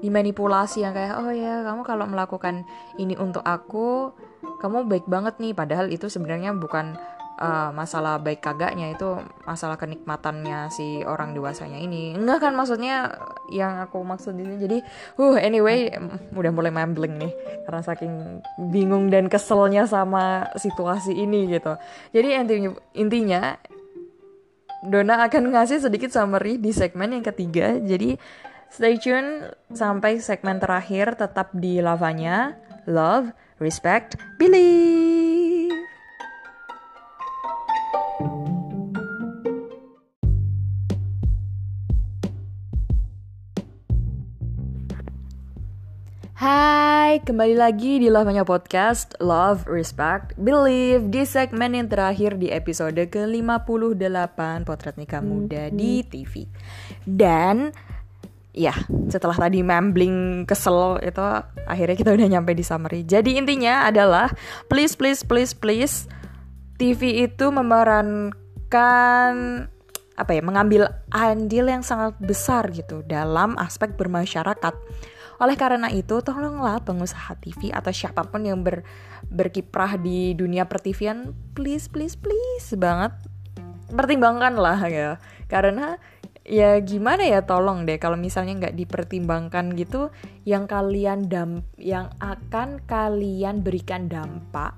Dimanipulasi 0.01 0.83
yang 0.83 0.91
kayak 0.97 1.13
oh 1.23 1.31
ya 1.31 1.63
kamu 1.63 1.81
kalau 1.87 2.05
melakukan 2.09 2.67
ini 2.99 3.15
untuk 3.15 3.45
aku 3.47 4.11
kamu 4.59 4.89
baik 4.91 5.05
banget 5.07 5.39
nih. 5.39 5.55
Padahal 5.55 5.87
itu 5.87 6.11
sebenarnya 6.11 6.51
bukan 6.51 6.99
uh, 7.41 7.69
masalah 7.73 8.21
baik 8.21 8.45
kagaknya 8.45 8.93
itu 8.93 9.17
masalah 9.49 9.75
kenikmatannya 9.81 10.69
si 10.69 11.01
orang 11.01 11.33
dewasanya 11.33 11.81
ini. 11.81 12.13
Enggak 12.13 12.45
kan 12.45 12.53
maksudnya 12.53 13.17
yang 13.49 13.81
aku 13.81 14.05
maksud 14.05 14.37
ini. 14.37 14.61
Jadi 14.61 14.77
uh 15.17 15.35
anyway 15.41 15.89
udah 16.37 16.51
mulai 16.53 16.69
mambling 16.69 17.17
nih. 17.17 17.33
Karena 17.65 17.81
saking 17.81 18.13
bingung 18.69 19.09
dan 19.09 19.25
keselnya 19.25 19.89
sama 19.89 20.53
situasi 20.55 21.17
ini 21.17 21.49
gitu. 21.49 21.73
Jadi 22.13 22.27
intinya 22.37 22.71
intinya 22.93 23.41
Dona 24.81 25.25
akan 25.29 25.53
ngasih 25.53 25.81
sedikit 25.81 26.13
summary 26.13 26.61
di 26.61 26.69
segmen 26.69 27.17
yang 27.17 27.25
ketiga. 27.25 27.77
Jadi 27.81 28.17
stay 28.69 29.01
tune 29.01 29.49
sampai 29.73 30.21
segmen 30.21 30.61
terakhir. 30.61 31.17
Tetap 31.17 31.53
di 31.57 31.81
lavanya. 31.81 32.53
Love 32.89 33.29
respect, 33.61 34.17
believe. 34.41 35.30
Hai, 47.11 47.19
kembali 47.19 47.59
lagi 47.59 47.99
di 47.99 48.07
Lavanya 48.07 48.47
Podcast. 48.47 49.19
Love, 49.19 49.67
Respect, 49.67 50.31
Believe. 50.39 51.11
Di 51.11 51.27
segmen 51.27 51.75
yang 51.75 51.91
terakhir 51.91 52.39
di 52.39 52.47
episode 52.47 52.95
ke-58 52.95 54.63
Potret 54.63 54.95
Nikah 54.95 55.19
Muda 55.19 55.67
di 55.75 56.07
TV 56.07 56.47
Dan 57.03 57.75
ya 58.55 58.71
setelah 59.11 59.35
tadi 59.35 59.59
mambling 59.59 60.47
kesel 60.47 61.03
itu 61.03 61.19
akhirnya 61.67 61.99
kita 61.99 62.15
udah 62.15 62.27
nyampe 62.31 62.55
di 62.55 62.63
summary. 62.63 63.03
Jadi 63.03 63.35
intinya 63.35 63.91
adalah 63.91 64.31
please 64.71 64.95
please 64.95 65.27
please 65.27 65.51
please 65.51 66.07
TV 66.79 67.27
itu 67.27 67.51
memerankan 67.51 69.35
apa 70.15 70.31
ya 70.31 70.39
mengambil 70.39 70.87
andil 71.11 71.67
yang 71.67 71.83
sangat 71.83 72.15
besar 72.23 72.71
gitu 72.71 73.03
dalam 73.03 73.59
aspek 73.59 73.99
bermasyarakat 73.99 74.71
Oleh 75.41 75.57
karena 75.57 75.89
itu, 75.89 76.21
tolonglah 76.21 76.85
pengusaha 76.85 77.33
TV 77.41 77.73
atau 77.73 77.89
siapa 77.89 78.29
pun 78.29 78.45
yang 78.45 78.61
ber, 78.61 78.85
berkiprah 79.25 79.97
di 79.97 80.37
dunia 80.37 80.69
pertivian, 80.69 81.33
please, 81.57 81.89
please, 81.89 82.13
please 82.13 82.77
banget 82.77 83.09
pertimbangkan 83.89 84.53
lah 84.53 84.79
ya. 84.85 85.17
Karena 85.49 85.97
ya 86.45 86.77
gimana 86.81 87.21
ya 87.25 87.45
tolong 87.45 87.85
deh 87.85 88.01
kalau 88.01 88.17
misalnya 88.17 88.57
nggak 88.57 88.77
dipertimbangkan 88.77 89.77
gitu 89.77 90.09
yang 90.41 90.65
kalian 90.65 91.29
dam 91.29 91.61
yang 91.77 92.09
akan 92.17 92.81
kalian 92.89 93.61
berikan 93.61 94.09
dampak 94.09 94.73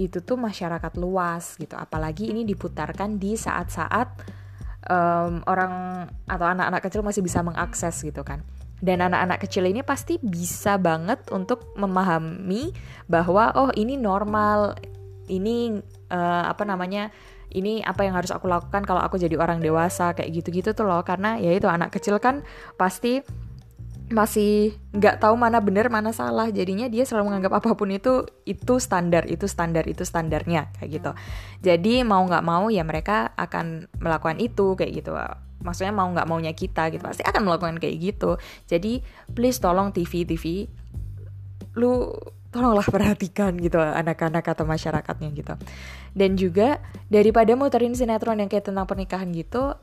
itu 0.00 0.24
tuh 0.24 0.40
masyarakat 0.40 0.92
luas 0.96 1.60
gitu 1.60 1.76
apalagi 1.76 2.32
ini 2.32 2.48
diputarkan 2.48 3.20
di 3.20 3.36
saat-saat 3.36 4.08
um, 4.88 5.44
orang 5.44 6.08
atau 6.24 6.46
anak-anak 6.48 6.80
kecil 6.80 7.04
masih 7.04 7.20
bisa 7.20 7.44
mengakses 7.44 8.00
gitu 8.00 8.24
kan 8.24 8.40
dan 8.82 8.98
anak-anak 8.98 9.46
kecil 9.46 9.62
ini 9.70 9.86
pasti 9.86 10.18
bisa 10.18 10.74
banget 10.74 11.30
untuk 11.30 11.70
memahami 11.78 12.74
bahwa 13.06 13.54
oh 13.54 13.70
ini 13.78 13.94
normal. 13.94 14.74
Ini 15.22 15.78
uh, 16.10 16.44
apa 16.50 16.66
namanya 16.66 17.14
ini 17.54 17.78
apa 17.78 18.02
yang 18.02 18.18
harus 18.18 18.34
aku 18.34 18.50
lakukan 18.50 18.82
kalau 18.82 18.98
aku 18.98 19.22
jadi 19.22 19.38
orang 19.38 19.62
dewasa 19.62 20.18
kayak 20.18 20.34
gitu-gitu 20.42 20.74
tuh 20.74 20.82
loh. 20.82 20.98
Karena 21.06 21.38
ya 21.38 21.54
itu 21.54 21.70
anak 21.70 21.94
kecil 21.94 22.18
kan 22.18 22.42
pasti 22.74 23.22
masih 24.10 24.76
nggak 24.92 25.22
tahu 25.22 25.38
mana 25.38 25.62
benar 25.62 25.86
mana 25.86 26.10
salah. 26.10 26.50
Jadinya 26.50 26.90
dia 26.90 27.06
selalu 27.06 27.30
menganggap 27.30 27.62
apa 27.62 27.78
pun 27.78 27.86
itu 27.94 28.26
itu 28.50 28.82
standar 28.82 29.30
itu 29.30 29.46
standar 29.46 29.86
itu 29.86 30.02
standarnya 30.02 30.74
kayak 30.74 30.90
gitu. 30.90 31.10
Jadi 31.62 32.02
mau 32.02 32.26
nggak 32.26 32.44
mau 32.44 32.66
ya 32.66 32.82
mereka 32.82 33.30
akan 33.38 33.86
melakukan 34.02 34.42
itu 34.42 34.74
kayak 34.74 34.90
gitu 35.06 35.14
maksudnya 35.62 35.94
mau 35.94 36.10
nggak 36.10 36.28
maunya 36.28 36.52
kita 36.52 36.90
gitu 36.90 37.02
pasti 37.02 37.22
akan 37.24 37.42
melakukan 37.46 37.78
kayak 37.78 37.96
gitu. 37.98 38.36
Jadi 38.66 39.00
please 39.32 39.58
tolong 39.62 39.94
TV 39.94 40.26
TV 40.26 40.66
lu 41.78 42.12
tolonglah 42.52 42.84
perhatikan 42.84 43.56
gitu 43.56 43.80
anak-anak 43.80 44.44
atau 44.44 44.68
masyarakatnya 44.68 45.32
gitu. 45.32 45.54
Dan 46.12 46.36
juga 46.36 46.84
daripada 47.08 47.56
muterin 47.56 47.96
sinetron 47.96 48.44
yang 48.44 48.52
kayak 48.52 48.68
tentang 48.68 48.84
pernikahan 48.84 49.32
gitu 49.32 49.74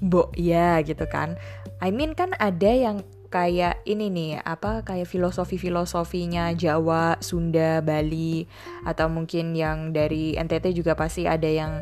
bo 0.00 0.30
ya 0.38 0.78
gitu 0.86 1.04
kan. 1.10 1.34
I 1.82 1.90
mean 1.90 2.14
kan 2.14 2.32
ada 2.38 2.70
yang 2.70 3.02
kayak 3.30 3.86
ini 3.86 4.10
nih 4.10 4.30
apa 4.42 4.82
kayak 4.82 5.06
filosofi 5.06 5.54
filosofinya 5.54 6.50
Jawa 6.50 7.22
Sunda 7.22 7.78
Bali 7.78 8.44
atau 8.82 9.06
mungkin 9.06 9.54
yang 9.54 9.94
dari 9.94 10.34
NTT 10.34 10.74
juga 10.74 10.98
pasti 10.98 11.30
ada 11.30 11.46
yang 11.46 11.78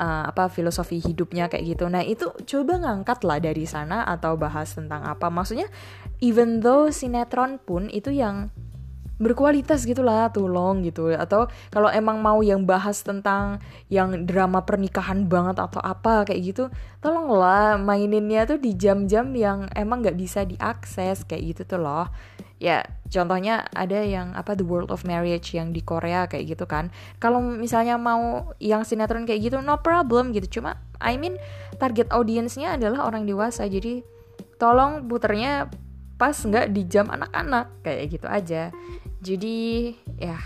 uh, 0.00 0.32
apa 0.32 0.48
filosofi 0.48 0.96
hidupnya 1.04 1.52
kayak 1.52 1.76
gitu. 1.76 1.84
Nah 1.92 2.00
itu 2.00 2.32
coba 2.48 2.80
ngangkat 2.80 3.20
lah 3.28 3.38
dari 3.38 3.68
sana 3.68 4.08
atau 4.08 4.40
bahas 4.40 4.72
tentang 4.72 5.04
apa. 5.04 5.28
Maksudnya 5.28 5.68
even 6.24 6.64
though 6.64 6.88
sinetron 6.88 7.60
pun 7.60 7.92
itu 7.92 8.08
yang 8.08 8.48
berkualitas 9.20 9.84
gitulah 9.84 10.32
tolong 10.32 10.80
gitu. 10.82 11.12
Atau 11.12 11.46
kalau 11.68 11.92
emang 11.92 12.18
mau 12.24 12.40
yang 12.40 12.64
bahas 12.64 13.04
tentang 13.04 13.60
yang 13.92 14.24
drama 14.24 14.64
pernikahan 14.64 15.28
banget 15.28 15.60
atau 15.60 15.78
apa 15.84 16.24
kayak 16.24 16.40
gitu 16.40 16.64
tolonglah 17.04 17.76
maininnya 17.76 18.48
tuh 18.48 18.56
di 18.56 18.72
jam-jam 18.74 19.30
yang 19.36 19.68
emang 19.76 20.00
nggak 20.00 20.16
bisa 20.16 20.48
diakses 20.48 21.28
kayak 21.28 21.54
gitu 21.54 21.76
tuh 21.76 21.80
loh. 21.84 22.08
Ya 22.60 22.84
contohnya 23.08 23.68
ada 23.72 24.04
yang 24.04 24.36
apa 24.36 24.52
The 24.56 24.64
World 24.64 24.92
of 24.92 25.04
Marriage 25.04 25.52
yang 25.56 25.72
di 25.76 25.84
Korea 25.84 26.24
kayak 26.24 26.56
gitu 26.56 26.64
kan. 26.64 26.88
Kalau 27.20 27.40
misalnya 27.40 28.00
mau 28.00 28.52
yang 28.60 28.88
sinetron 28.88 29.28
kayak 29.28 29.52
gitu 29.52 29.56
no 29.60 29.80
problem 29.84 30.32
gitu. 30.32 30.60
Cuma 30.60 30.80
I 31.00 31.20
mean 31.20 31.36
target 31.76 32.08
audiensnya 32.12 32.76
adalah 32.76 33.08
orang 33.08 33.24
dewasa. 33.24 33.64
Jadi 33.68 34.04
tolong 34.60 35.08
puternya 35.08 35.72
pas 36.20 36.36
nggak 36.36 36.76
di 36.76 36.84
jam 36.84 37.08
anak-anak 37.08 37.80
kayak 37.80 38.12
gitu 38.12 38.28
aja 38.28 38.68
jadi 39.20 39.92
ya 40.16 40.36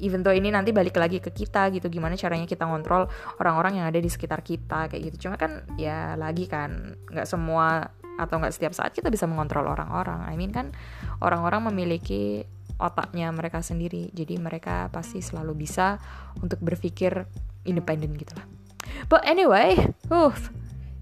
even 0.00 0.26
though 0.26 0.34
ini 0.34 0.50
nanti 0.50 0.74
balik 0.74 0.98
lagi 0.98 1.22
ke 1.22 1.30
kita 1.30 1.70
gitu 1.70 1.86
gimana 1.86 2.18
caranya 2.18 2.48
kita 2.48 2.66
ngontrol 2.66 3.06
orang-orang 3.38 3.78
yang 3.80 3.86
ada 3.86 4.00
di 4.00 4.10
sekitar 4.10 4.42
kita 4.42 4.90
kayak 4.90 5.12
gitu. 5.12 5.28
Cuma 5.28 5.38
kan 5.38 5.62
ya 5.78 6.18
lagi 6.18 6.50
kan 6.50 6.98
nggak 7.08 7.28
semua 7.28 7.88
atau 8.14 8.38
nggak 8.38 8.54
setiap 8.54 8.72
saat 8.74 8.90
kita 8.94 9.10
bisa 9.10 9.24
mengontrol 9.30 9.66
orang-orang. 9.70 10.26
I 10.26 10.34
mean 10.34 10.50
kan 10.50 10.74
orang-orang 11.22 11.70
memiliki 11.70 12.46
otaknya 12.78 13.30
mereka 13.30 13.62
sendiri. 13.62 14.10
Jadi 14.10 14.34
mereka 14.38 14.90
pasti 14.90 15.22
selalu 15.22 15.54
bisa 15.54 16.02
untuk 16.42 16.58
berpikir 16.58 17.26
independen 17.64 18.18
gitu 18.18 18.34
lah. 18.34 18.46
But 19.06 19.22
anyway 19.24 19.78
uh 20.10 20.34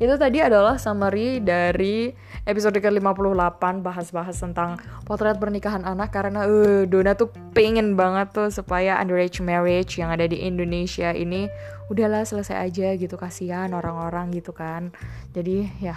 itu 0.03 0.19
tadi 0.19 0.43
adalah 0.43 0.83
summary 0.83 1.39
dari 1.39 2.11
episode 2.43 2.75
ke-58 2.83 3.63
bahas-bahas 3.87 4.35
tentang 4.35 4.75
potret 5.07 5.39
pernikahan 5.39 5.87
anak 5.87 6.11
karena 6.11 6.43
uh, 6.43 6.83
Dona 6.91 7.15
tuh 7.15 7.31
pengen 7.55 7.95
banget 7.95 8.35
tuh 8.35 8.51
supaya 8.51 8.99
underage 8.99 9.39
marriage 9.39 10.03
yang 10.03 10.11
ada 10.11 10.27
di 10.27 10.43
Indonesia 10.43 11.15
ini 11.15 11.47
udahlah 11.87 12.27
selesai 12.27 12.67
aja 12.67 12.99
gitu 12.99 13.15
kasihan 13.15 13.71
orang-orang 13.71 14.35
gitu 14.35 14.51
kan. 14.51 14.91
Jadi 15.31 15.71
ya 15.79 15.95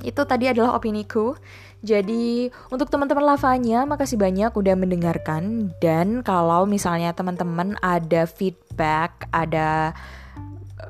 itu 0.00 0.24
tadi 0.24 0.48
adalah 0.48 0.72
opini 0.72 1.04
ku. 1.04 1.36
Jadi 1.84 2.48
untuk 2.72 2.88
teman-teman 2.88 3.36
lavanya 3.36 3.84
makasih 3.84 4.16
banyak 4.16 4.56
udah 4.56 4.72
mendengarkan 4.80 5.76
dan 5.76 6.24
kalau 6.24 6.64
misalnya 6.64 7.12
teman-teman 7.12 7.76
ada 7.84 8.24
feedback, 8.24 9.28
ada 9.28 9.92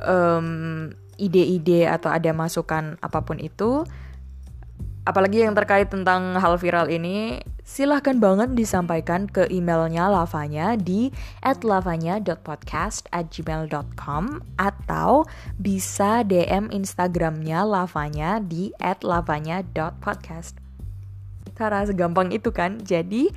um, 0.07 0.94
ide-ide 1.16 1.88
atau 1.88 2.11
ada 2.11 2.35
masukan 2.35 2.98
apa 2.98 3.22
pun 3.22 3.38
itu, 3.38 3.87
apalagi 5.05 5.44
yang 5.44 5.53
terkait 5.53 5.92
tentang 5.92 6.40
hal 6.40 6.57
viral 6.57 6.88
ini, 6.88 7.44
silahkan 7.64 8.20
banget 8.20 8.55
disampaikan 8.57 9.27
ke 9.29 9.44
emailnya 9.53 10.09
Lavanya 10.09 10.77
di 10.81 11.12
@lavanya.podcast@gmail.com 11.44 14.24
atau 14.57 15.29
bisa 15.61 16.24
DM 16.24 16.72
Instagramnya 16.72 17.68
Lavanya 17.68 18.40
di 18.40 18.72
@lavanya.podcast. 18.81 20.57
Cara 21.55 21.87
segampang 21.87 22.35
itu 22.35 22.50
kan. 22.50 22.83
Jadi 22.83 23.31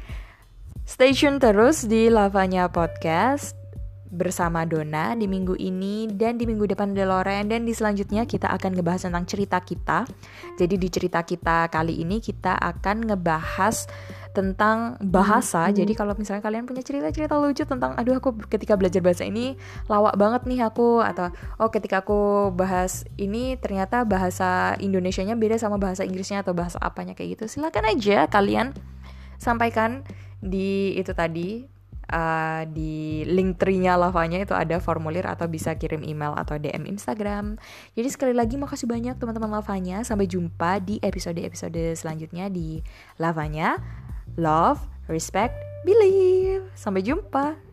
stay 0.87 1.11
tune 1.11 1.37
terus 1.37 1.85
di 1.85 2.09
Lavanya 2.09 2.65
Podcast 2.71 3.66
bersama 4.07 4.63
Dona 4.63 5.13
di 5.13 5.27
minggu 5.27 5.59
ini 5.59 6.07
dan 6.07 6.39
di 6.39 6.47
minggu 6.47 6.63
depan 6.63 6.95
ada 6.95 7.03
Loren 7.07 7.51
dan 7.51 7.67
di 7.67 7.75
selanjutnya 7.75 8.23
kita 8.23 8.47
akan 8.47 8.79
ngebahas 8.79 9.11
tentang 9.11 9.25
cerita 9.27 9.59
kita. 9.59 10.07
Jadi 10.55 10.75
di 10.79 10.87
cerita 10.87 11.19
kita 11.21 11.67
kali 11.67 11.99
ini 12.01 12.23
kita 12.23 12.55
akan 12.55 13.11
ngebahas 13.11 13.87
tentang 14.31 15.01
bahasa. 15.01 15.65
Hmm. 15.67 15.73
Jadi 15.73 15.97
kalau 15.97 16.13
misalnya 16.13 16.45
kalian 16.45 16.69
punya 16.69 16.85
cerita-cerita 16.85 17.35
lucu 17.41 17.65
tentang 17.65 17.97
aduh 17.97 18.21
aku 18.21 18.37
ketika 18.45 18.77
belajar 18.77 19.01
bahasa 19.01 19.25
ini 19.25 19.57
lawak 19.89 20.13
banget 20.13 20.45
nih 20.45 20.61
aku 20.61 21.01
atau 21.01 21.33
oh 21.57 21.73
ketika 21.73 22.05
aku 22.05 22.53
bahas 22.53 23.01
ini 23.17 23.57
ternyata 23.57 24.05
bahasa 24.05 24.77
Indonesianya 24.77 25.33
beda 25.33 25.57
sama 25.57 25.81
bahasa 25.81 26.05
Inggrisnya 26.05 26.45
atau 26.45 26.53
bahasa 26.53 26.77
apanya 26.79 27.17
kayak 27.17 27.41
gitu. 27.41 27.59
Silakan 27.59 27.89
aja 27.89 28.29
kalian 28.29 28.77
sampaikan 29.41 30.05
di 30.37 30.93
itu 30.93 31.17
tadi 31.17 31.76
uh, 32.11 32.63
di 32.67 33.27
link 33.27 33.59
tree-nya 33.59 33.99
lavanya 33.99 34.39
itu 34.41 34.55
ada 34.55 34.79
formulir 34.79 35.27
atau 35.27 35.45
bisa 35.47 35.75
kirim 35.75 36.03
email 36.03 36.33
atau 36.35 36.55
DM 36.55 36.87
Instagram. 36.87 37.59
Jadi 37.93 38.07
sekali 38.09 38.33
lagi 38.33 38.55
makasih 38.55 38.87
banyak 38.87 39.19
teman-teman 39.19 39.51
lavanya. 39.59 40.01
Sampai 40.07 40.27
jumpa 40.27 40.79
di 40.83 40.99
episode-episode 41.03 41.95
selanjutnya 41.99 42.47
di 42.47 42.79
lavanya. 43.19 43.79
Love, 44.39 44.83
respect, 45.11 45.55
believe. 45.83 46.67
Sampai 46.75 47.03
jumpa. 47.03 47.66